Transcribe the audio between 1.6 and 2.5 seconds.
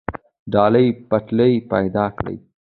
پیدا کړې